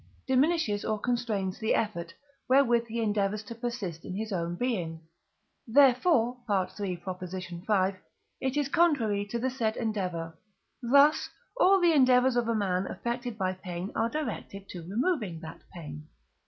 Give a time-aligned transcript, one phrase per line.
[0.25, 2.11] diminishes or constrains the effort,
[2.49, 4.99] wherewith he endeavours to persist in his own being;
[5.67, 6.95] therefore (III.
[6.95, 7.93] v.)
[8.41, 10.35] it is contrary to the said endeavour:
[10.81, 15.61] thus all the endeavours of a man affected by pain are directed to removing that
[15.71, 16.07] pain.